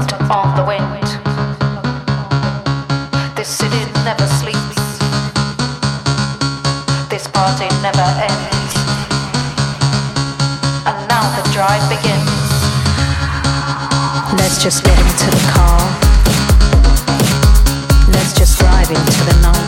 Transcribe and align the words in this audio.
the 0.00 0.64
wind. 0.66 1.08
This 3.36 3.48
city 3.48 3.84
never 4.04 4.26
sleeps. 4.40 4.98
This 7.10 7.26
party 7.28 7.68
never 7.82 8.08
ends. 8.30 8.74
And 10.88 10.96
now 11.08 11.24
the 11.36 11.44
drive 11.52 11.84
begins. 11.90 12.52
Let's 14.40 14.62
just 14.62 14.82
get 14.82 14.98
into 14.98 15.30
the 15.30 15.44
car. 15.52 15.80
Let's 18.14 18.32
just 18.32 18.58
drive 18.58 18.90
into 18.90 19.24
the 19.24 19.40
night. 19.42 19.61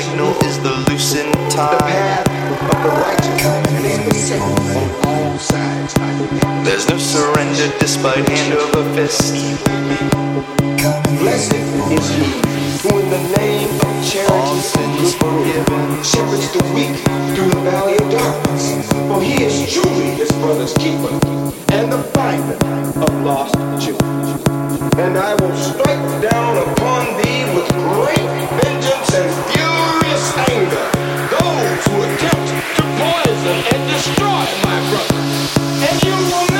signal 0.00 0.32
is 0.48 0.56
the 0.60 0.72
loosened 0.88 1.34
tie. 1.50 1.76
The 1.76 1.84
path 1.84 2.28
of 2.72 2.78
the 2.84 2.92
righteous 3.04 4.32
on 4.32 4.88
all 5.06 5.38
sides. 5.38 5.94
There's 6.64 6.88
no 6.88 6.98
surrender 6.98 7.68
despite 7.78 8.26
hand 8.28 8.54
over 8.54 8.82
fist. 8.94 9.34
Blessed 11.20 11.54
is 11.96 12.06
he 12.16 12.28
who 12.80 12.98
in 12.98 13.10
the 13.10 13.22
name 13.36 13.68
of 13.68 13.94
charity 14.08 14.60
sins 14.72 15.14
forgiven 15.20 15.86
shepherds 16.02 16.48
the 16.54 16.64
weak 16.74 16.96
through 17.34 17.50
the 17.50 17.62
valley 17.68 17.96
of 18.00 18.06
darkness. 18.10 18.64
For 19.08 19.20
he 19.22 19.44
is 19.44 19.72
truly 19.72 20.10
his 20.20 20.32
brother's 20.40 20.72
keeper 20.74 21.12
and 21.76 21.92
the 21.92 22.02
finder 22.14 22.56
of 23.04 23.12
lost 23.24 23.54
children. 23.84 24.40
And 24.96 25.18
I 25.18 25.34
will 25.34 25.56
strike 25.56 26.30
down 26.30 26.56
upon 26.56 27.04
thee 27.18 27.44
with 27.54 27.68
great 27.92 28.59
and 29.12 29.30
furious 29.50 30.38
anger 30.50 30.86
those 31.34 31.86
who 31.86 32.02
attempt 32.02 32.46
to 32.76 32.82
poison 33.00 33.58
and 33.74 33.82
destroy 33.90 34.44
my 34.62 34.78
brother. 34.90 35.20
And 35.82 36.04
you 36.04 36.14
will 36.30 36.59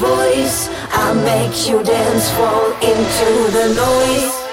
voice. 0.00 0.70
I 0.90 1.12
make 1.12 1.68
you 1.68 1.82
dance 1.84 2.30
fall 2.30 2.72
into 2.80 3.28
the 3.52 3.66
noise. 3.76 4.49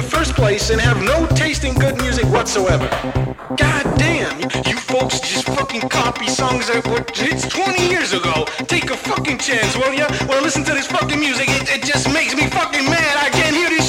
The 0.00 0.08
first 0.08 0.34
place 0.34 0.70
and 0.70 0.80
have 0.80 1.02
no 1.02 1.26
taste 1.36 1.64
in 1.64 1.74
good 1.74 1.96
music 2.00 2.24
whatsoever? 2.26 2.88
God 3.56 3.84
damn, 3.98 4.40
you, 4.40 4.76
folks 4.76 5.20
just 5.20 5.44
fucking 5.46 5.88
copy 5.88 6.26
songs 6.28 6.68
that 6.68 6.86
were 6.88 7.04
hits 7.12 7.46
20 7.48 7.88
years 7.88 8.12
ago. 8.12 8.46
Take 8.66 8.90
a 8.90 8.96
fucking 8.96 9.38
chance, 9.38 9.76
will 9.76 9.92
ya? 9.92 10.06
Well, 10.28 10.42
listen 10.42 10.64
to 10.64 10.72
this 10.72 10.86
fucking 10.86 11.20
music. 11.20 11.48
It, 11.50 11.68
it 11.76 11.82
just 11.84 12.12
makes 12.14 12.34
me 12.34 12.46
fucking 12.46 12.86
mad. 12.86 13.14
I 13.18 13.28
can't 13.30 13.54
hear 13.54 13.68
this 13.68 13.79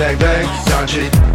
bang 0.02 0.18
bang, 0.18 0.46
Don 0.66 1.31